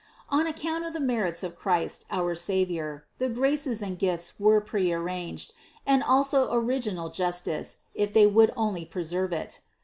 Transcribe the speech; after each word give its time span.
On 0.29 0.47
account 0.47 0.83
of 0.83 0.93
the 0.93 0.99
merits 0.99 1.43
of 1.43 1.55
Christ, 1.55 2.07
our 2.09 2.33
Savior, 2.33 3.05
the 3.19 3.29
graces 3.29 3.83
and 3.83 3.99
gifts 3.99 4.39
were 4.39 4.59
prearranged, 4.59 5.53
and 5.85 6.01
also 6.01 6.51
original 6.51 7.09
justice, 7.09 7.77
if 7.93 8.11
they 8.11 8.25
would 8.25 8.49
only 8.57 8.83
preserve 8.83 9.31
it. 9.31 9.61